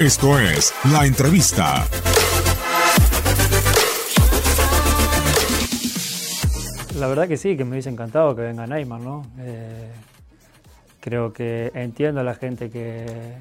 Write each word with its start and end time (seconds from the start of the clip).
Esto 0.00 0.40
es 0.40 0.74
La 0.90 1.06
Entrevista. 1.06 1.86
La 6.98 7.06
verdad 7.06 7.28
que 7.28 7.36
sí, 7.36 7.56
que 7.56 7.64
me 7.64 7.72
hubiese 7.72 7.90
encantado 7.90 8.34
que 8.34 8.42
venga 8.42 8.66
Neymar, 8.66 9.00
¿no? 9.00 9.24
Eh, 9.38 9.92
creo 11.00 11.32
que 11.32 11.70
entiendo 11.74 12.22
a 12.22 12.24
la 12.24 12.34
gente 12.34 12.70
que, 12.70 13.34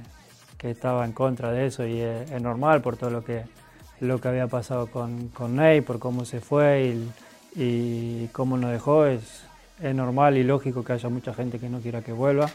que 0.59 0.69
estaba 0.69 1.05
en 1.05 1.13
contra 1.13 1.51
de 1.51 1.65
eso 1.65 1.87
y 1.87 1.99
es, 2.01 2.29
normal 2.39 2.81
por 2.81 2.97
todo 2.97 3.09
lo 3.09 3.23
que, 3.23 3.45
lo 3.99 4.21
que 4.21 4.27
había 4.27 4.45
pasado 4.45 4.88
con, 4.88 5.29
con 5.29 5.55
Ney, 5.55 5.81
por 5.81 5.97
cómo 5.97 6.23
se 6.23 6.39
fue 6.39 6.83
y, 6.85 7.11
y 7.55 8.27
cómo 8.27 8.57
nos 8.57 8.71
dejó. 8.71 9.07
Es, 9.07 9.43
es 9.81 9.95
normal 9.95 10.38
y 10.38 10.43
lógico 10.43 10.83
que 10.83 10.93
haya 10.93 11.09
mucha 11.09 11.33
gente 11.33 11.57
que 11.57 11.67
no 11.67 11.79
quiera 11.79 12.04
que 12.04 12.11
vuelva, 12.11 12.49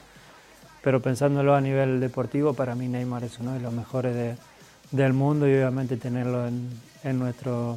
pero 0.83 1.01
pensándolo 1.01 1.55
a 1.55 1.61
nivel 1.61 2.01
deportivo, 2.01 2.55
para 2.55 2.75
mí 2.75 2.89
Neymar 2.89 3.25
es 3.25 3.39
uno 3.39 3.53
de 3.53 3.61
los 3.61 3.73
mejores 3.73 4.15
de, 4.15 4.37
del 4.91 5.13
mundo 5.13 5.49
y 5.49 5.53
obviamente 5.55 5.97
tenerlo 5.97 6.47
en, 6.47 7.19
nuestro, 7.19 7.77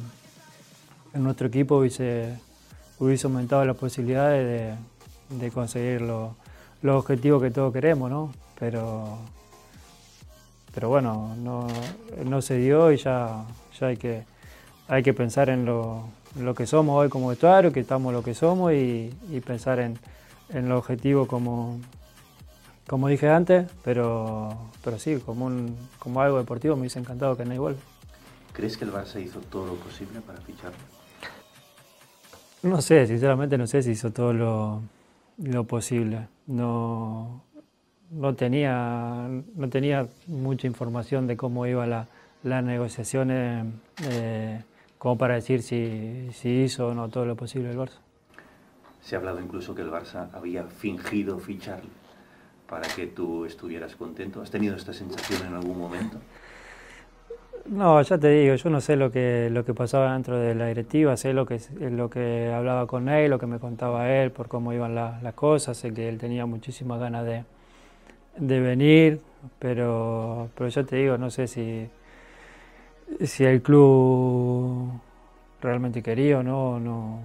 en 1.12 1.22
nuestro 1.22 1.48
equipo 1.48 1.78
hubiese, 1.78 2.38
hubiese 2.98 3.26
aumentado 3.26 3.64
las 3.64 3.76
posibilidades 3.76 4.78
de, 5.28 5.50
conseguir 5.50 6.02
lo, 6.02 6.36
los 6.82 6.96
objetivos 6.96 7.42
que 7.42 7.50
todos 7.50 7.72
queremos, 7.72 8.10
¿no? 8.10 8.32
Pero, 8.58 9.18
pero 10.74 10.88
bueno, 10.88 11.34
no, 11.38 11.66
no 12.24 12.42
se 12.42 12.58
dio 12.58 12.92
y 12.92 12.98
ya, 12.98 13.44
ya 13.78 13.86
hay, 13.88 13.96
que, 13.96 14.24
hay 14.88 15.02
que 15.02 15.12
pensar 15.12 15.48
en 15.48 15.64
lo, 15.64 16.04
lo 16.38 16.54
que 16.54 16.66
somos 16.66 16.96
hoy 16.96 17.08
como 17.08 17.28
vestuario, 17.28 17.72
que 17.72 17.80
estamos 17.80 18.12
lo 18.12 18.22
que 18.22 18.34
somos 18.34 18.72
y, 18.72 19.12
y 19.30 19.40
pensar 19.40 19.80
en, 19.80 19.98
en 20.50 20.68
los 20.68 20.78
objetivos 20.78 21.26
como, 21.28 21.78
como 22.86 23.08
dije 23.08 23.28
antes, 23.28 23.70
pero, 23.84 24.70
pero 24.82 24.98
sí, 24.98 25.16
como, 25.24 25.46
un, 25.46 25.76
como 25.98 26.20
algo 26.20 26.38
deportivo 26.38 26.74
me 26.76 26.82
hubiese 26.82 26.98
encantado 26.98 27.36
que 27.36 27.44
no 27.44 27.54
vuelva. 27.60 27.80
¿Crees 28.52 28.76
que 28.76 28.84
el 28.84 28.92
Barça 28.92 29.20
hizo 29.22 29.40
todo 29.40 29.66
lo 29.66 29.74
posible 29.76 30.20
para 30.20 30.40
ficharlo? 30.40 30.78
No 32.62 32.82
sé, 32.82 33.06
sinceramente 33.06 33.56
no 33.56 33.66
sé 33.66 33.82
si 33.82 33.92
hizo 33.92 34.12
todo 34.12 34.32
lo, 34.32 34.82
lo 35.38 35.64
posible. 35.64 36.28
No, 36.46 37.42
no, 38.10 38.34
tenía, 38.34 39.28
no 39.54 39.68
tenía 39.68 40.06
mucha 40.26 40.66
información 40.66 41.26
de 41.26 41.36
cómo 41.36 41.66
iban 41.66 41.90
la, 41.90 42.08
las 42.42 42.62
negociaciones 42.62 43.66
eh, 44.04 44.62
como 44.98 45.16
para 45.16 45.34
decir 45.34 45.62
si, 45.62 46.28
si 46.32 46.50
hizo 46.62 46.88
o 46.88 46.94
no 46.94 47.08
todo 47.08 47.24
lo 47.24 47.36
posible 47.36 47.70
el 47.70 47.78
Barça. 47.78 47.98
Se 49.00 49.16
ha 49.16 49.18
hablado 49.18 49.40
incluso 49.40 49.74
que 49.74 49.82
el 49.82 49.90
Barça 49.90 50.28
había 50.32 50.64
fingido 50.64 51.38
ficharlo 51.38 52.01
para 52.72 52.88
que 52.88 53.06
tú 53.06 53.44
estuvieras 53.44 53.94
contento. 53.96 54.40
¿Has 54.40 54.50
tenido 54.50 54.74
esta 54.74 54.94
sensación 54.94 55.46
en 55.46 55.54
algún 55.56 55.78
momento? 55.78 56.16
No, 57.66 58.00
ya 58.00 58.16
te 58.16 58.30
digo, 58.30 58.54
yo 58.54 58.70
no 58.70 58.80
sé 58.80 58.96
lo 58.96 59.12
que, 59.12 59.50
lo 59.52 59.62
que 59.66 59.74
pasaba 59.74 60.14
dentro 60.14 60.38
de 60.38 60.54
la 60.54 60.68
directiva, 60.68 61.18
sé 61.18 61.34
lo 61.34 61.44
que, 61.44 61.60
lo 61.78 62.08
que 62.08 62.50
hablaba 62.50 62.86
con 62.86 63.10
él, 63.10 63.30
lo 63.30 63.38
que 63.38 63.46
me 63.46 63.58
contaba 63.58 64.10
él, 64.10 64.30
por 64.30 64.48
cómo 64.48 64.72
iban 64.72 64.94
la, 64.94 65.20
las 65.22 65.34
cosas, 65.34 65.76
sé 65.76 65.92
que 65.92 66.08
él 66.08 66.16
tenía 66.16 66.46
muchísimas 66.46 66.98
ganas 66.98 67.26
de, 67.26 67.44
de 68.38 68.60
venir, 68.60 69.20
pero, 69.58 70.48
pero 70.54 70.70
ya 70.70 70.82
te 70.82 70.96
digo, 70.96 71.18
no 71.18 71.30
sé 71.30 71.48
si, 71.48 71.90
si 73.20 73.44
el 73.44 73.60
club 73.60 74.98
realmente 75.60 76.02
quería 76.02 76.38
o 76.38 76.42
no, 76.42 76.80
no, 76.80 77.20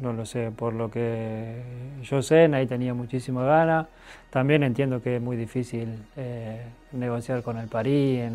no 0.00 0.12
lo 0.12 0.26
sé. 0.26 0.50
Por 0.50 0.74
lo 0.74 0.90
que 0.90 1.62
yo 2.02 2.22
sé, 2.22 2.50
ahí 2.52 2.66
tenía 2.66 2.94
muchísima 2.94 3.44
ganas. 3.44 3.86
También 4.30 4.62
entiendo 4.62 5.02
que 5.02 5.16
es 5.16 5.22
muy 5.22 5.36
difícil 5.36 5.88
eh, 6.16 6.62
negociar 6.92 7.42
con 7.42 7.58
el 7.58 7.68
París 7.68 8.30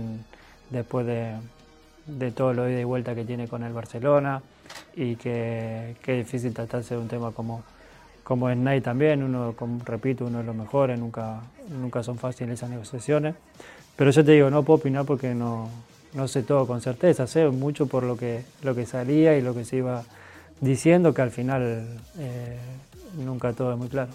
después 0.69 1.05
de, 1.05 1.33
de, 2.07 2.31
todo 2.31 2.53
lo 2.53 2.69
ida 2.69 2.79
y 2.79 2.83
vuelta 2.83 3.13
que 3.13 3.25
tiene 3.25 3.47
con 3.47 3.63
el 3.63 3.73
Barcelona 3.73 4.41
y 4.95 5.15
que, 5.15 5.95
que 6.01 6.19
es 6.19 6.25
difícil 6.25 6.53
tratarse 6.53 6.95
de 6.95 7.01
un 7.01 7.07
tema 7.07 7.31
como, 7.31 7.63
como 8.23 8.49
es 8.49 8.83
también. 8.83 9.23
Uno, 9.23 9.53
como, 9.57 9.83
repito, 9.85 10.25
uno 10.25 10.39
de 10.39 10.43
los 10.43 10.55
mejores, 10.55 10.99
nunca, 10.99 11.41
nunca 11.69 12.03
son 12.03 12.17
fáciles 12.17 12.55
esas 12.55 12.69
negociaciones. 12.69 13.35
Pero 13.95 14.09
yo 14.09 14.25
te 14.25 14.31
digo, 14.31 14.49
no 14.49 14.63
puedo 14.63 14.79
opinar 14.79 15.05
porque 15.05 15.35
no, 15.35 15.69
no 16.13 16.27
sé 16.27 16.43
todo 16.43 16.65
con 16.67 16.81
certeza, 16.81 17.27
sé 17.27 17.47
mucho 17.49 17.87
por 17.87 18.03
lo 18.03 18.17
que, 18.17 18.43
lo 18.63 18.75
que 18.75 18.85
salía 18.85 19.37
y 19.37 19.41
lo 19.41 19.53
que 19.53 19.65
se 19.65 19.77
iba 19.77 20.03
diciendo 20.61 21.13
que 21.13 21.21
al 21.21 21.31
final 21.31 21.87
eh, 22.17 22.57
nunca 23.17 23.53
todo 23.53 23.73
es 23.73 23.77
muy 23.77 23.87
claro. 23.87 24.11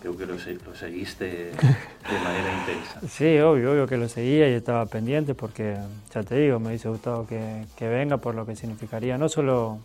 Creo 0.00 0.16
que 0.16 0.26
lo, 0.26 0.34
lo, 0.34 0.74
seguiste 0.76 1.24
de 1.52 2.18
manera 2.22 2.58
intensa. 2.60 3.00
Sí, 3.08 3.38
obvio, 3.38 3.72
obvio 3.72 3.86
que 3.86 3.96
lo 3.96 4.08
seguía 4.08 4.48
y 4.48 4.52
estaba 4.52 4.86
pendiente 4.86 5.34
porque, 5.34 5.76
ya 6.14 6.22
te 6.22 6.36
digo, 6.36 6.60
me 6.60 6.68
hubiese 6.68 6.88
gustado 6.88 7.26
que, 7.26 7.64
que 7.76 7.88
venga 7.88 8.18
por 8.18 8.34
lo 8.34 8.46
que 8.46 8.54
significaría, 8.54 9.18
no 9.18 9.28
solo, 9.28 9.78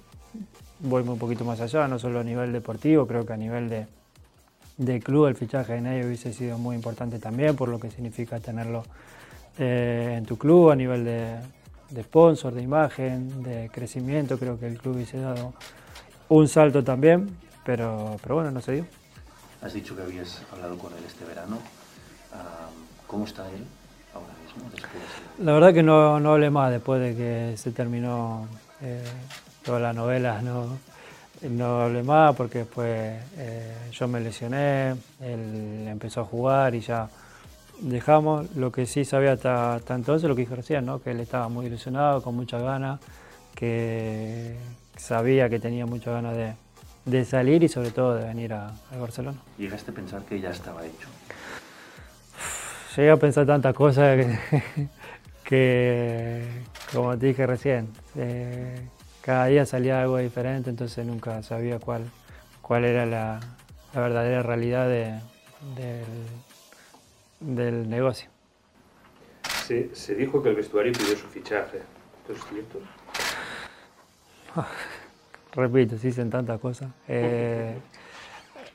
voy 0.80 1.04
un 1.04 1.18
poquito 1.18 1.46
más 1.46 1.62
allá, 1.62 1.88
no 1.88 1.98
solo 1.98 2.20
a 2.20 2.24
nivel 2.24 2.52
deportivo, 2.52 3.08
creo 3.08 3.26
que 3.26 3.34
a 3.34 3.38
nivel 3.38 3.70
de, 3.70 3.88
de 4.78 5.00
club 5.00 5.28
el 5.28 5.36
fichaje 5.36 5.74
de 5.74 5.82
Ney 5.82 6.04
hubiese 6.04 6.34
sido 6.34 6.58
muy 6.58 6.76
importante 6.76 7.20
también 7.20 7.56
por 7.56 7.70
lo 7.70 7.80
que 7.80 7.90
significa 7.90 8.40
tenerlo 8.40 8.84
eh, 9.58 10.16
en 10.18 10.26
tu 10.26 10.38
club 10.38 10.72
a 10.72 10.76
nivel 10.76 11.06
de, 11.06 11.38
de 11.92 12.04
sponsor, 12.04 12.54
de 12.54 12.62
imagen, 12.62 13.44
de 13.44 13.70
crecimiento, 13.72 14.38
creo 14.38 14.60
que 14.60 14.68
el 14.68 14.78
club 14.78 14.96
hubiese 14.96 15.20
dado 15.20 15.54
un 16.30 16.48
salto 16.48 16.84
también, 16.84 17.38
pero, 17.66 18.18
pero 18.22 18.36
bueno, 18.36 18.52
no 18.52 18.62
se 18.62 18.72
dio. 18.74 18.86
Has 19.62 19.74
dicho 19.74 19.96
que 19.96 20.02
habías 20.02 20.42
hablado 20.52 20.78
con 20.78 20.92
él 20.94 21.04
este 21.06 21.26
verano. 21.26 21.60
¿Cómo 23.06 23.26
está 23.26 23.46
él 23.50 23.66
ahora 24.14 24.34
mismo? 24.42 24.70
De... 24.72 25.44
La 25.44 25.52
verdad 25.52 25.74
que 25.74 25.84
no, 25.84 26.20
no 26.22 26.32
hablé 26.32 26.50
más 26.50 26.72
después 26.72 27.02
de 27.02 27.14
que 27.14 27.58
se 27.58 27.72
terminó 27.72 28.48
eh, 28.82 29.04
toda 29.66 29.80
la 29.82 29.92
novela. 29.92 30.42
No, 30.42 30.78
no 31.42 31.82
hablé 31.82 32.04
más 32.04 32.34
porque 32.36 32.60
después 32.60 33.22
eh, 33.38 33.76
yo 33.92 34.08
me 34.08 34.22
lesioné, 34.22 34.92
él 35.20 35.88
empezó 35.90 36.22
a 36.22 36.26
jugar 36.26 36.74
y 36.74 36.80
ya 36.80 37.10
dejamos. 37.82 38.56
Lo 38.56 38.72
que 38.72 38.86
sí 38.86 39.06
sabía 39.06 39.34
hasta, 39.34 39.76
hasta 39.76 39.96
entonces, 39.96 40.30
lo 40.30 40.36
que 40.36 40.42
dije 40.42 40.56
recién, 40.56 40.86
¿no? 40.86 41.02
que 41.02 41.12
él 41.12 41.20
estaba 41.20 41.50
muy 41.50 41.66
ilusionado, 41.66 42.22
con 42.22 42.36
muchas 42.36 42.62
ganas, 42.62 43.00
que 43.56 44.56
sabía 44.96 45.50
que 45.50 45.60
tenía 45.60 45.86
muchas 45.86 46.14
ganas 46.14 46.36
de, 46.36 46.54
de, 47.06 47.26
salir 47.26 47.64
y 47.64 47.68
sobre 47.68 47.92
todo 47.92 48.16
de 48.16 48.26
venir 48.26 48.54
a, 48.54 48.68
a, 48.92 48.98
Barcelona. 48.98 49.38
¿Llegaste 49.58 49.92
a 49.92 49.94
pensar 49.94 50.24
que 50.24 50.40
ya 50.40 50.52
estaba 50.52 50.86
hecho? 50.86 51.08
Llegué 52.96 53.12
a 53.12 53.18
pensar 53.18 53.46
tantas 53.46 53.74
cosas 53.74 54.18
que, 54.18 54.88
que 55.44 56.46
como 56.94 57.18
te 57.18 57.28
dije 57.28 57.48
recién, 57.48 57.90
eh, 58.16 58.88
cada 59.22 59.46
día 59.46 59.66
salía 59.66 60.02
algo 60.02 60.18
diferente, 60.18 60.70
entonces 60.70 61.06
nunca 61.06 61.42
sabía 61.44 61.80
cuál, 61.80 62.04
cuál 62.62 62.86
era 62.86 63.06
la, 63.06 63.40
la 63.94 64.02
verdadera 64.02 64.44
realidad 64.44 64.88
de, 64.88 65.20
del, 65.76 66.06
del, 67.42 67.90
negocio. 67.90 68.30
Se, 69.66 69.94
se, 69.94 70.16
dijo 70.16 70.42
que 70.42 70.50
el 70.50 70.56
vestuario 70.56 70.94
pidió 70.94 71.18
su 71.18 71.28
fichaje. 71.28 71.80
¿Esto 72.22 72.34
es 72.34 72.44
cierto? 72.46 72.80
Repito, 75.54 75.98
se 75.98 76.08
dicen 76.08 76.30
tantas 76.30 76.60
cosas. 76.60 76.90
Eh, 77.08 77.78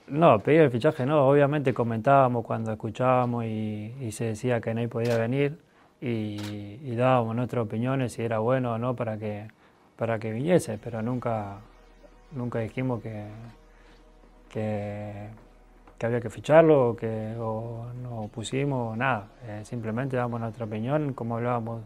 no, 0.09 0.39
pedir 0.39 0.61
el 0.61 0.71
fichaje 0.71 1.05
no, 1.05 1.29
obviamente 1.29 1.75
comentábamos 1.75 2.45
cuando 2.45 2.71
escuchábamos 2.71 3.45
y, 3.45 3.93
y 4.01 4.13
se 4.13 4.27
decía 4.27 4.61
que 4.61 4.73
Ney 4.73 4.87
podía 4.87 5.19
venir 5.19 5.59
y, 6.01 6.79
y, 6.85 6.95
dábamos 6.95 7.35
nuestras 7.35 7.65
opiniones 7.65 8.13
si 8.13 8.23
era 8.23 8.39
bueno 8.39 8.75
o 8.75 8.79
no 8.79 8.95
para 8.95 9.19
que, 9.19 9.49
para 9.97 10.19
que 10.21 10.31
viniese, 10.31 10.79
pero 10.79 11.03
nunca, 11.03 11.59
nunca 12.33 12.61
dijimos 12.61 13.03
que, 13.03 13.25
que, 14.51 15.29
que 15.99 16.07
había 16.07 16.21
que 16.21 16.31
ficharlo 16.31 16.91
o 16.91 16.97
que 16.97 17.35
o 17.39 17.87
no 18.03 18.29
pusimos 18.29 18.97
nada, 18.97 19.29
eh, 19.47 19.63
simplemente 19.65 20.17
damos 20.17 20.41
nuestra 20.41 20.67
opinión, 20.67 21.15
como 21.15 21.37
hablábamos 21.37 21.83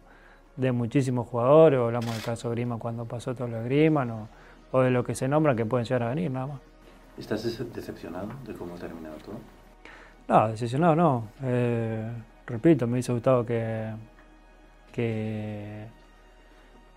de 0.57 0.73
muchísimos 0.73 1.29
jugadores, 1.29 1.79
o 1.79 1.87
hablamos 1.87 2.13
del 2.13 2.23
caso 2.23 2.51
Grima 2.51 2.79
cuando 2.79 3.05
pasó 3.05 3.35
todo 3.35 3.49
lo 3.49 3.59
de 3.59 3.65
Grima, 3.65 4.05
o, 4.73 4.77
o 4.77 4.81
de 4.83 4.91
lo 4.91 5.05
que 5.05 5.15
se 5.15 5.29
nombra 5.29 5.55
que 5.55 5.65
pueden 5.65 5.87
llegar 5.87 6.03
a 6.03 6.09
venir, 6.11 6.31
nada 6.31 6.47
más. 6.47 6.61
¿Estás 7.19 7.45
decepcionado 7.73 8.29
de 8.47 8.55
cómo 8.55 8.75
ha 8.75 8.79
terminado 8.79 9.17
todo? 9.25 9.37
No, 10.29 10.49
decepcionado 10.49 10.97
no. 10.97 11.29
Eh, 11.43 12.11
repito, 12.47 12.87
me 12.87 12.95
hubiese 12.95 13.13
gustado 13.13 13.45
que, 13.45 13.91
que, 14.93 15.87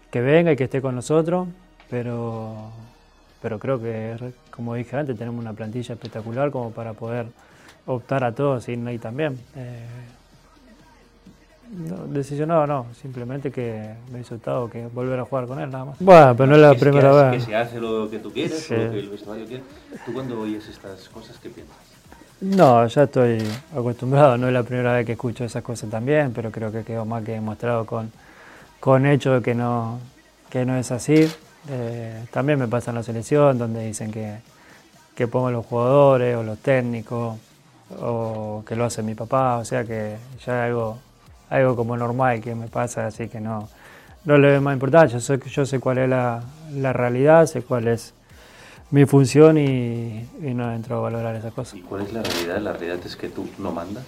que 0.09 0.21
venga 0.21 0.51
y 0.51 0.55
que 0.55 0.65
esté 0.65 0.81
con 0.81 0.95
nosotros, 0.95 1.47
pero, 1.89 2.71
pero 3.43 3.59
creo 3.59 3.77
que, 3.77 4.15
como 4.51 4.73
dije 4.73 4.95
antes, 4.95 5.17
tenemos 5.17 5.41
una 5.41 5.51
plantilla 5.51 5.95
espectacular 5.95 6.49
como 6.49 6.71
para 6.71 6.93
poder 6.93 7.25
optar 7.85 8.23
a 8.23 8.31
todos 8.31 8.69
y 8.69 8.71
ahí 8.71 8.97
también. 8.97 9.37
Eh, 9.57 9.85
no, 11.89 12.07
decisionado 12.07 12.65
no, 12.65 12.85
simplemente 13.01 13.51
que 13.51 13.95
me 14.13 14.21
hizo 14.21 14.35
gustado 14.35 14.69
que 14.69 14.87
volver 14.87 15.19
a 15.19 15.25
jugar 15.25 15.45
con 15.45 15.59
él 15.59 15.69
nada 15.69 15.83
más. 15.83 15.97
Bueno, 15.99 16.33
pero 16.37 16.47
no 16.47 16.55
es 16.55 16.61
la 16.61 16.71
que 16.71 16.79
primera 16.79 17.11
que, 17.11 17.17
vez. 17.17 17.43
Que 17.43 17.51
se 17.51 17.55
hace 17.57 17.81
lo 17.81 18.09
que 18.09 18.19
tú 18.19 18.31
quieres, 18.31 18.59
sí. 18.59 18.75
lo 18.75 18.91
que 18.91 18.99
el 18.99 19.09
vestuario 19.09 19.45
quiere. 19.45 19.63
¿Tú 20.05 20.13
cuando 20.13 20.39
oyes 20.39 20.65
estas 20.69 21.09
cosas 21.09 21.37
qué 21.43 21.49
piensas? 21.49 21.75
No, 22.39 22.87
ya 22.87 23.03
estoy 23.03 23.39
acostumbrado, 23.75 24.37
no 24.37 24.47
es 24.47 24.53
la 24.53 24.63
primera 24.63 24.93
vez 24.93 25.05
que 25.05 25.13
escucho 25.13 25.43
esas 25.43 25.63
cosas 25.63 25.89
también, 25.89 26.31
pero 26.33 26.49
creo 26.49 26.71
que 26.71 26.83
quedó 26.83 27.03
más 27.03 27.25
que 27.25 27.33
demostrado 27.33 27.85
con, 27.85 28.09
con 28.79 29.05
hechos 29.05 29.43
que 29.43 29.53
no, 29.53 29.99
que 30.49 30.63
no 30.63 30.77
es 30.77 30.91
así. 30.91 31.29
Eh, 31.69 32.25
también 32.31 32.59
me 32.59 32.67
pasa 32.67 32.91
en 32.91 32.95
la 32.95 33.03
selección, 33.03 33.57
donde 33.57 33.85
dicen 33.85 34.11
que, 34.11 34.37
que 35.15 35.27
pongo 35.27 35.51
los 35.51 35.65
jugadores 35.65 36.35
o 36.35 36.43
los 36.43 36.59
técnicos, 36.59 37.37
o 37.99 38.63
que 38.67 38.75
lo 38.75 38.85
hace 38.85 39.03
mi 39.03 39.15
papá, 39.15 39.57
o 39.57 39.65
sea 39.65 39.83
que 39.83 40.17
ya 40.45 40.65
es 40.65 40.69
algo, 40.69 40.97
algo 41.49 41.75
como 41.75 41.95
normal 41.95 42.41
que 42.41 42.55
me 42.55 42.67
pasa, 42.67 43.07
así 43.07 43.27
que 43.27 43.39
no, 43.39 43.69
no 44.25 44.37
le 44.37 44.51
doy 44.51 44.59
más 44.59 44.73
importancia. 44.73 45.19
Yo 45.19 45.21
sé, 45.21 45.39
yo 45.49 45.65
sé 45.65 45.79
cuál 45.79 45.99
es 45.99 46.09
la, 46.09 46.43
la 46.71 46.93
realidad, 46.93 47.45
sé 47.45 47.61
cuál 47.61 47.87
es 47.87 48.13
mi 48.91 49.05
función 49.05 49.57
y, 49.57 50.27
y 50.41 50.53
no 50.53 50.71
entro 50.73 50.97
a 50.97 51.01
valorar 51.01 51.35
esas 51.35 51.53
cosas. 51.53 51.75
¿Y 51.75 51.81
cuál 51.81 52.01
es 52.03 52.13
la 52.13 52.23
realidad? 52.23 52.59
¿La 52.59 52.73
realidad 52.73 52.99
es 53.05 53.15
que 53.15 53.29
tú 53.29 53.47
no 53.57 53.71
mandas? 53.71 54.03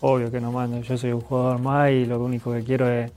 Obvio 0.00 0.30
que 0.30 0.40
no 0.40 0.52
mando, 0.52 0.80
yo 0.80 0.98
soy 0.98 1.12
un 1.12 1.20
jugador 1.20 1.60
más 1.60 1.90
y 1.90 2.04
lo 2.04 2.22
único 2.22 2.52
que 2.52 2.62
quiero 2.62 2.88
es 2.88 3.10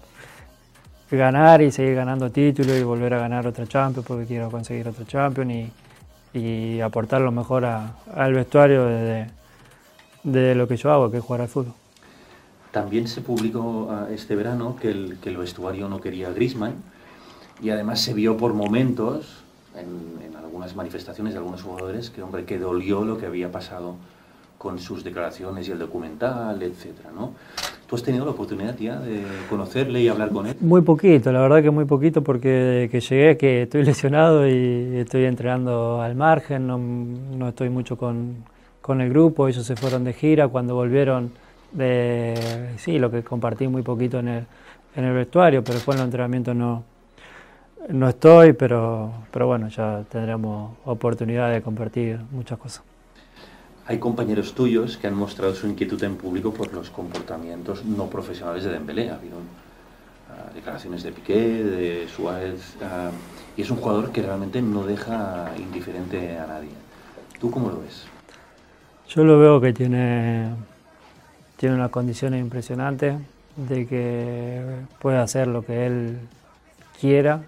ganar 1.12 1.62
y 1.62 1.72
seguir 1.72 1.96
ganando 1.96 2.32
títulos 2.32 2.78
y 2.78 2.84
volver 2.84 3.14
a 3.14 3.20
ganar 3.20 3.48
otra 3.48 3.66
Champions 3.68 4.06
porque 4.08 4.26
quiero 4.26 4.52
conseguir 4.52 4.88
otro 4.88 5.06
Champions 5.06 5.52
y, 6.34 6.40
y 6.40 6.82
aportar 6.82 7.22
lo 7.22 7.32
mejor 7.32 7.66
a- 7.66 7.96
al 8.14 8.34
vestuario 8.34 8.86
de, 8.86 9.28
de 10.24 10.56
lo 10.56 10.68
que 10.68 10.78
yo 10.78 10.92
hago, 10.92 11.12
que 11.12 11.18
es 11.18 11.24
jugar 11.24 11.42
al 11.42 11.48
fútbol. 11.50 11.74
También 12.72 13.08
se 13.08 13.22
publicó 13.22 13.88
ah, 13.92 14.08
este 14.12 14.36
verano 14.36 14.76
que 14.76 14.92
el, 14.92 15.18
que 15.22 15.30
el 15.30 15.38
vestuario 15.38 15.88
no 15.90 16.00
quería 16.02 16.28
a 16.28 16.32
Griezmann 16.32 16.76
y 17.62 17.70
además 17.72 18.02
se 18.02 18.14
vio 18.14 18.38
por 18.38 18.54
momentos 18.54 19.44
en, 19.76 20.22
en 20.26 20.36
algunas 20.36 20.76
manifestaciones 20.76 21.34
de 21.34 21.40
algunos 21.40 21.64
jugadores 21.64 22.10
que, 22.10 22.22
hombre, 22.24 22.46
que 22.46 22.60
dolió 22.60 23.06
lo 23.06 23.18
que 23.18 23.26
había 23.28 23.52
pasado 23.52 23.96
con 24.58 24.80
sus 24.80 25.04
declaraciones 25.04 25.68
y 25.68 25.72
el 25.72 25.80
documental, 25.80 26.62
etcétera, 26.64 27.12
¿no? 27.16 27.34
¿Tú 27.88 27.96
has 27.96 28.04
tenido 28.04 28.26
la 28.26 28.32
oportunidad 28.32 28.78
ya 28.78 29.00
de 29.00 29.24
conocerle 29.50 30.02
y 30.02 30.10
hablar 30.10 30.30
con 30.32 30.46
él? 30.46 30.58
Muy 30.60 30.82
poquito, 30.82 31.32
la 31.32 31.40
verdad 31.40 31.64
que 31.64 31.72
muy 31.72 31.86
poquito 31.86 32.22
porque 32.22 32.90
que 32.92 33.00
llegué 33.00 33.38
que 33.38 33.62
estoy 33.62 33.84
lesionado 33.86 34.46
y 34.46 34.98
estoy 34.98 35.24
entrenando 35.24 36.02
al 36.02 36.16
margen, 36.16 36.68
no, 36.68 36.78
no 36.78 37.48
estoy 37.48 37.70
mucho 37.70 37.98
con, 37.98 38.44
con 38.82 39.00
el 39.00 39.10
grupo, 39.10 39.48
ellos 39.48 39.66
se 39.66 39.78
fueron 39.78 40.04
de 40.04 40.12
gira, 40.12 40.50
cuando 40.50 40.76
volvieron, 40.76 41.32
de, 41.72 42.74
sí, 42.78 43.00
lo 43.00 43.10
que 43.10 43.24
compartí 43.24 43.70
muy 43.70 43.84
poquito 43.84 44.20
en 44.20 44.28
el, 44.28 44.46
en 44.96 45.06
el 45.06 45.14
vestuario, 45.14 45.64
pero 45.64 45.76
después 45.76 45.96
en 45.96 46.00
los 46.00 46.08
entrenamientos 46.08 46.56
no, 46.58 46.84
no 47.88 48.10
estoy, 48.10 48.52
pero, 48.52 49.12
pero 49.32 49.48
bueno, 49.48 49.70
ya 49.70 50.04
tendremos 50.10 50.74
oportunidad 50.84 51.52
de 51.52 51.62
compartir 51.62 52.20
muchas 52.32 52.58
cosas. 52.58 52.87
Hay 53.90 54.00
compañeros 54.00 54.54
tuyos 54.54 54.98
que 54.98 55.08
han 55.08 55.14
mostrado 55.14 55.56
su 55.56 55.66
inquietud 55.66 56.04
en 56.04 56.18
público 56.18 56.54
por 56.54 56.74
los 56.74 56.90
comportamientos 56.90 57.86
no 57.86 58.08
profesionales 58.08 58.66
de 58.66 58.72
Dembélé. 58.72 59.10
Ha 59.10 59.16
habido 59.16 59.38
ah, 60.30 60.52
declaraciones 60.54 61.04
de 61.04 61.14
Piqué, 61.14 61.64
de 61.64 62.08
Suárez, 62.10 62.76
ah, 62.84 63.12
y 63.56 63.62
es 63.62 63.72
un 63.72 63.78
jugador 63.78 64.12
que 64.12 64.22
realmente 64.22 64.62
no 64.62 64.86
deja 64.86 65.54
indiferente 65.58 66.38
a 66.38 66.48
nadie. 66.48 66.72
¿Tú 67.40 67.50
cómo 67.50 67.70
lo 67.70 67.80
ves? 67.80 68.06
Yo 69.08 69.24
lo 69.24 69.40
veo 69.40 69.62
que 69.62 69.72
tiene, 69.72 70.50
tiene 71.56 71.76
unas 71.76 71.90
condiciones 71.90 72.42
impresionantes, 72.42 73.16
de 73.56 73.88
que 73.88 74.64
puede 75.00 75.18
hacer 75.18 75.48
lo 75.48 75.64
que 75.64 75.86
él 75.86 76.20
quiera, 77.00 77.44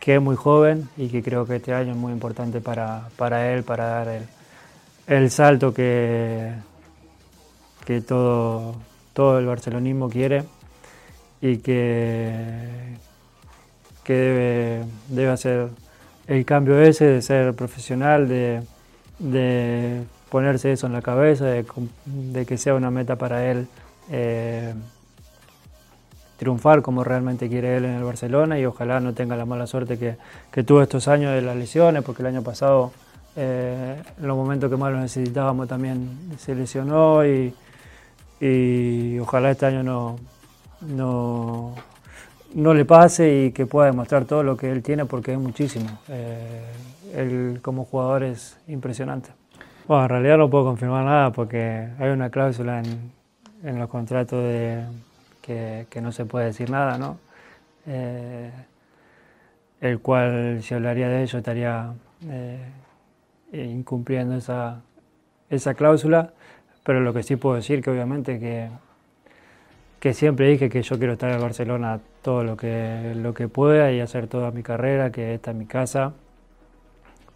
que 0.00 0.14
es 0.14 0.22
muy 0.22 0.34
joven 0.34 0.88
y 0.96 1.08
que 1.08 1.22
creo 1.22 1.44
que 1.44 1.56
este 1.56 1.74
año 1.74 1.92
es 1.92 1.98
muy 1.98 2.12
importante 2.12 2.62
para, 2.62 3.10
para 3.18 3.52
él, 3.52 3.64
para 3.64 3.84
dar 3.84 4.08
el, 4.08 4.22
el 5.06 5.30
salto 5.30 5.74
que, 5.74 6.52
que 7.84 8.00
todo, 8.00 8.74
todo 9.12 9.38
el 9.38 9.46
barcelonismo 9.46 10.08
quiere 10.08 10.44
y 11.40 11.58
que, 11.58 12.96
que 14.02 14.12
debe, 14.14 14.84
debe 15.08 15.30
hacer 15.30 15.68
el 16.26 16.44
cambio 16.44 16.80
ese 16.80 17.04
de 17.04 17.22
ser 17.22 17.54
profesional, 17.54 18.28
de, 18.28 18.62
de 19.18 20.02
ponerse 20.30 20.72
eso 20.72 20.86
en 20.86 20.94
la 20.94 21.02
cabeza, 21.02 21.44
de, 21.44 22.46
que 22.46 22.56
sea 22.56 22.74
una 22.74 22.90
meta 22.90 23.16
para 23.16 23.50
él 23.50 23.68
eh, 24.10 24.74
triunfar 26.38 26.82
como 26.82 27.04
realmente 27.04 27.48
quiere 27.48 27.76
él 27.76 27.84
en 27.84 27.94
el 27.94 28.04
Barcelona 28.04 28.58
y 28.58 28.64
ojalá 28.64 29.00
no 29.00 29.12
tenga 29.14 29.36
la 29.36 29.44
mala 29.44 29.66
suerte 29.66 29.98
que, 29.98 30.16
que 30.50 30.64
tuvo 30.64 30.82
estos 30.82 31.08
años 31.08 31.32
de 31.34 31.42
las 31.42 31.56
lesiones, 31.56 32.02
porque 32.02 32.22
el 32.22 32.28
año 32.28 32.42
pasado 32.42 32.92
eh, 33.36 34.02
en 34.18 34.26
los 34.26 34.36
momentos 34.36 34.70
que 34.70 34.76
más 34.76 34.92
lo 34.92 35.00
necesitábamos 35.00 35.68
también 35.68 36.36
se 36.38 36.54
lesionó 36.54 37.26
y, 37.26 37.54
y 38.40 39.18
ojalá 39.18 39.50
este 39.50 39.66
año 39.66 39.82
no, 39.82 40.16
no, 40.80 41.74
no 42.54 42.74
le 42.74 42.84
pase 42.84 43.46
y 43.46 43.52
que 43.52 43.66
pueda 43.66 43.86
demostrar 43.86 44.24
todo 44.24 44.42
lo 44.42 44.56
que 44.56 44.70
él 44.70 44.82
tiene 44.82 45.04
porque 45.04 45.32
es 45.32 45.38
muchísimo. 45.38 45.98
Eh, 46.08 46.64
él 47.14 47.60
como 47.62 47.84
jugador 47.84 48.22
es 48.24 48.58
impresionante. 48.68 49.30
Bueno, 49.86 50.04
en 50.04 50.08
realidad 50.08 50.38
no 50.38 50.48
puedo 50.48 50.64
confirmar 50.64 51.04
nada 51.04 51.30
porque 51.30 51.88
hay 51.98 52.10
una 52.10 52.30
cláusula 52.30 52.80
en, 52.80 53.78
los 53.78 53.88
contratos 53.88 54.42
de, 54.42 54.84
que, 55.42 55.86
que 55.90 56.00
no 56.00 56.12
se 56.12 56.24
puede 56.24 56.46
decir 56.46 56.70
nada, 56.70 56.98
¿no? 56.98 57.18
Eh, 57.86 58.50
el 59.80 60.00
cual 60.00 60.60
si 60.62 60.74
hablaría 60.74 61.08
de 61.08 61.22
ello 61.22 61.38
estaría 61.38 61.92
eh, 62.26 62.58
incumpliendo 63.54 64.36
esa, 64.36 64.82
esa 65.50 65.74
cláusula, 65.74 66.32
pero 66.84 67.00
lo 67.00 67.12
que 67.14 67.22
sí 67.22 67.36
puedo 67.36 67.56
decir 67.56 67.82
que 67.82 67.90
obviamente 67.90 68.38
que, 68.38 68.68
que 70.00 70.14
siempre 70.14 70.48
dije 70.48 70.68
que 70.68 70.82
yo 70.82 70.98
quiero 70.98 71.14
estar 71.14 71.30
en 71.30 71.40
Barcelona 71.40 72.00
todo 72.22 72.44
lo 72.44 72.56
que, 72.56 73.14
lo 73.16 73.34
que 73.34 73.48
pueda 73.48 73.92
y 73.92 74.00
hacer 74.00 74.26
toda 74.26 74.50
mi 74.50 74.62
carrera, 74.62 75.10
que 75.10 75.34
esta 75.34 75.52
es 75.52 75.56
mi 75.56 75.66
casa, 75.66 76.12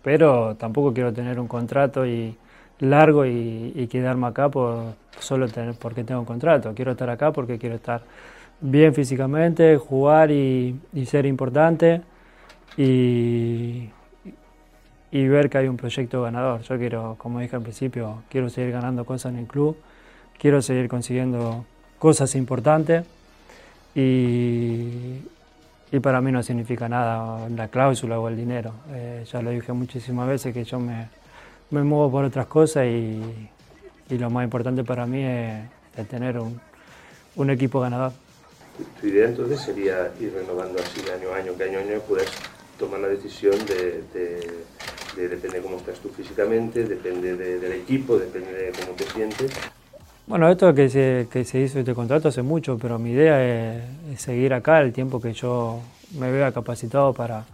pero 0.03 0.57
tampoco 0.57 0.93
quiero 0.93 1.13
tener 1.13 1.39
un 1.41 1.49
contrato 1.49 2.07
y 2.07 2.37
largo 2.81 3.27
y, 3.27 3.73
y 3.75 3.87
quedarme 3.89 4.29
acá 4.29 4.49
por 4.51 4.95
solo 5.19 5.49
tener, 5.49 5.75
porque 5.75 6.05
tengo 6.05 6.21
un 6.21 6.27
contrato. 6.27 6.75
Quiero 6.75 6.93
estar 6.93 7.11
acá 7.11 7.33
porque 7.33 7.59
quiero 7.59 7.75
estar 7.77 8.03
bien 8.61 8.95
físicamente, 8.95 9.77
jugar 9.77 10.31
y, 10.31 10.79
y 10.93 11.07
ser 11.07 11.27
importante 11.27 12.03
y, 12.77 13.78
y 15.11 15.27
ver 15.27 15.49
que 15.49 15.59
hay 15.59 15.69
un 15.69 15.77
proyecto 15.77 16.23
ganador. 16.23 16.63
Yo 16.63 16.79
quiero, 16.79 17.17
como 17.19 17.41
dije 17.41 17.57
al 17.57 17.63
principio, 17.63 18.23
quiero 18.29 18.51
seguir 18.51 18.73
ganando 18.73 19.05
cosas 19.05 19.33
en 19.33 19.39
el 19.39 19.47
club, 19.47 19.77
quiero 20.39 20.61
seguir 20.63 20.89
consiguiendo 20.89 21.65
cosas 21.99 22.35
importantes 22.35 23.05
y, 23.95 25.23
y 25.91 26.01
para 26.01 26.21
mí 26.21 26.31
no 26.31 26.43
significa 26.43 26.89
nada 26.89 27.49
la 27.49 27.69
cláusula 27.69 28.21
o 28.21 28.29
el 28.29 28.37
dinero. 28.37 28.73
Eh, 28.93 29.25
ya 29.31 29.43
lo 29.43 29.51
dije 29.51 29.73
muchísimas 29.73 30.29
veces 30.29 30.53
que 30.53 30.65
yo 30.65 30.79
me, 30.79 31.09
me 31.71 31.83
muevo 31.83 32.11
por 32.11 32.25
otras 32.25 32.47
cosas 32.47 32.87
y, 32.87 33.49
y 34.11 34.19
lo 34.19 34.31
más 34.31 34.45
importante 34.45 34.85
para 34.85 35.07
mí 35.07 35.23
es, 35.25 35.65
es 35.97 36.09
tener 36.09 36.39
un, 36.39 36.61
un 37.37 37.51
equipo 37.51 37.81
ganador. 37.81 38.13
Tu 39.01 39.09
idea 39.09 39.27
entonces 39.27 39.61
sería 39.61 40.13
ir 40.21 40.33
renovando 40.33 40.79
así 40.79 41.01
año 41.11 41.33
a 41.33 41.39
año, 41.39 41.57
que 41.57 41.65
año 41.65 41.79
a 41.79 41.83
año 41.83 42.01
puedas 42.07 42.27
tomar 42.79 43.01
la 43.01 43.09
decisión 43.09 43.55
de, 43.67 44.05
de, 44.15 44.65
de 45.19 45.29
depende 45.29 45.59
cómo 45.61 45.77
estás 45.77 45.99
tú 45.99 46.09
físicamente, 46.11 46.85
depende 46.85 47.37
de- 47.37 47.59
del 47.59 47.73
equipo, 47.73 48.17
depende 48.19 48.53
de 48.53 48.73
cómo 48.73 48.93
te 48.97 49.05
sientes. 49.05 49.51
Bueno, 50.27 50.49
esto 50.51 50.75
que 50.75 50.89
se, 50.89 51.27
que 51.31 51.45
se 51.45 51.61
hizo 51.61 51.79
este 51.79 51.95
contrato 51.95 52.29
hace 52.29 52.43
mucho, 52.43 52.79
pero 52.79 52.99
mi 52.99 53.11
idea 53.13 53.43
es, 53.43 53.83
es 54.15 54.21
seguir 54.21 54.53
acá 54.55 54.81
el 54.81 54.93
tiempo 54.93 55.21
que 55.21 55.33
yo 55.33 55.81
me 56.19 56.31
vea 56.31 56.53
capacitado 56.53 57.13
para, 57.15 57.45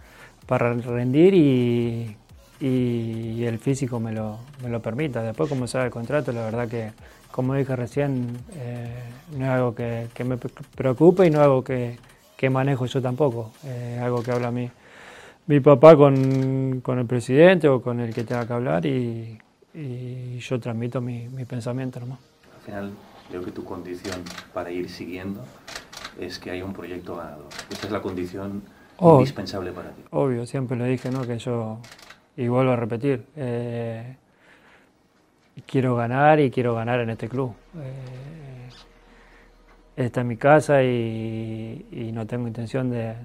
para 0.45 0.73
rendir 0.73 1.33
y, 1.33 2.15
y 2.59 3.43
el 3.45 3.59
físico 3.59 3.99
me 3.99 4.11
lo, 4.11 4.39
me 4.61 4.69
lo 4.69 4.81
permita. 4.81 5.23
Después, 5.23 5.49
como 5.49 5.67
sea 5.67 5.85
el 5.85 5.91
contrato, 5.91 6.31
la 6.33 6.43
verdad 6.43 6.67
que, 6.67 6.91
como 7.31 7.55
dije 7.55 7.75
recién, 7.77 8.37
eh, 8.57 8.93
no 9.37 9.45
es 9.45 9.51
algo 9.51 9.73
que, 9.75 10.07
que 10.13 10.23
me 10.25 10.37
preocupe 10.37 11.25
y 11.25 11.29
no 11.29 11.39
es 11.39 11.43
algo 11.45 11.63
que, 11.63 11.97
que 12.35 12.49
manejo 12.49 12.85
yo 12.87 13.01
tampoco. 13.01 13.51
Es 13.65 14.01
algo 14.01 14.21
que 14.21 14.31
habla 14.31 14.51
mi, 14.51 14.69
mi 15.47 15.59
papá 15.59 15.95
con, 15.95 16.81
con 16.81 16.99
el 16.99 17.05
presidente 17.05 17.67
o 17.67 17.81
con 17.81 17.99
el 17.99 18.13
que 18.13 18.23
tenga 18.23 18.45
que 18.47 18.53
hablar 18.53 18.85
y, 18.85 19.37
y 19.73 20.37
yo 20.39 20.59
transmito 20.59 21.01
mi, 21.01 21.27
mi 21.29 21.45
pensamiento 21.45 21.99
nomás. 21.99 22.19
Al 22.55 22.61
final, 22.61 22.91
creo 23.29 23.43
que 23.43 23.51
tu 23.51 23.63
condición 23.63 24.21
para 24.53 24.71
ir 24.71 24.89
siguiendo 24.89 25.43
es 26.19 26.39
que 26.39 26.51
haya 26.51 26.65
un 26.65 26.73
proyecto 26.73 27.15
ganador. 27.17 27.45
Esta 27.69 27.87
es 27.87 27.91
la 27.91 28.01
condición 28.01 28.63
Oh. 28.97 29.19
indispensable 29.19 29.73
para 29.73 29.89
ti. 29.89 30.03
Obvio, 30.11 30.45
siempre 30.45 30.77
lo 30.77 30.85
dije, 30.85 31.11
¿no? 31.11 31.23
Que 31.23 31.37
yo, 31.37 31.79
y 32.37 32.47
vuelvo 32.47 32.71
a 32.71 32.75
repetir, 32.77 33.25
eh, 33.35 34.15
quiero 35.67 35.97
ganar 35.97 36.39
y 36.39 36.49
quiero 36.49 36.73
ganar 36.75 37.01
en 37.01 37.09
este 37.09 37.27
club. 37.27 37.53
Eh, 37.77 38.69
esta 39.97 40.21
es 40.21 40.25
mi 40.25 40.37
casa 40.37 40.81
y, 40.81 41.85
y 41.91 42.11
no 42.13 42.25
tengo 42.25 42.47
intención 42.47 42.89
de, 42.89 43.15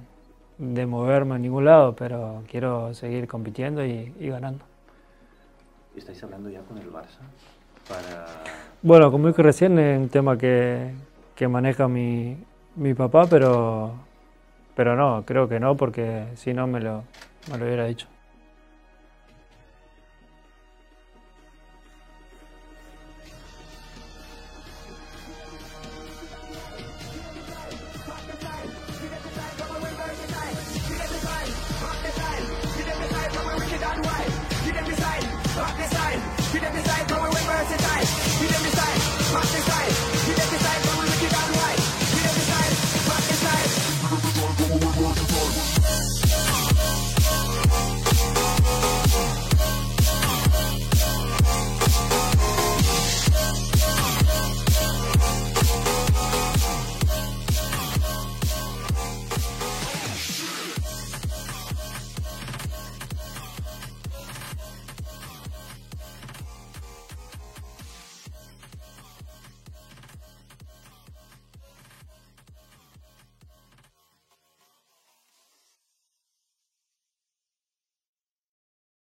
de 0.61 0.85
moverme 0.85 1.37
a 1.37 1.38
ningún 1.38 1.64
lado, 1.64 1.97
pero 1.97 2.43
quiero 2.49 2.93
seguir 2.93 3.26
compitiendo 3.26 3.85
y, 3.85 4.14
y 4.21 4.29
ganando. 4.29 4.64
¿Estáis 5.97 6.23
hablando 6.23 6.50
ya 6.50 6.61
con 6.61 6.76
el 6.76 6.93
Barça 6.93 7.21
para... 7.88 8.26
Bueno, 8.83 9.11
como 9.11 9.29
dije 9.29 9.43
recién, 9.43 9.79
es 9.79 9.99
un 9.99 10.11
tema 10.11 10.37
que, 10.37 10.93
que 11.35 11.49
maneja 11.49 11.88
mi, 11.88 12.37
mi 12.76 12.93
papá, 12.93 13.26
pero, 13.26 13.95
pero 14.76 14.97
no, 14.97 15.25
creo 15.25 15.49
que 15.49 15.59
no, 15.59 15.76
porque 15.76 16.26
si 16.35 16.52
no 16.52 16.67
me 16.67 16.81
lo, 16.81 17.05
me 17.50 17.59
lo 17.59 17.64
hubiera 17.64 17.87
dicho. 17.87 18.07